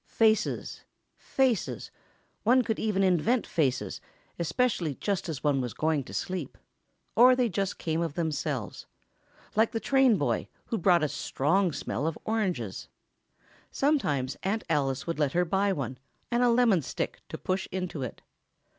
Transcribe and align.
Faces... 0.07 0.83
faces—one 1.15 2.63
could 2.63 2.79
even 2.79 3.03
invent 3.03 3.45
faces, 3.45 4.01
especially 4.39 4.95
just 4.95 5.29
as 5.29 5.43
one 5.43 5.61
was 5.61 5.75
going 5.75 6.03
to 6.05 6.11
sleep... 6.11 6.57
or 7.15 7.35
they 7.35 7.47
just 7.47 7.77
came 7.77 8.01
of 8.01 8.15
themselves... 8.15 8.87
like 9.55 9.73
the 9.73 9.79
train 9.79 10.17
boy, 10.17 10.47
who 10.65 10.79
brought 10.79 11.03
a 11.03 11.07
strong 11.07 11.71
smell 11.71 12.07
of 12.07 12.17
oranges. 12.25 12.87
Sometimes 13.69 14.35
Aunt 14.41 14.63
Alice 14.71 15.05
would 15.05 15.19
let 15.19 15.33
her 15.33 15.45
buy 15.45 15.71
one, 15.71 15.99
and 16.31 16.41
a 16.41 16.49
lemon 16.49 16.81
stick 16.81 17.21
to 17.29 17.37
push 17.37 17.67
into 17.71 18.01
it. 18.01 18.23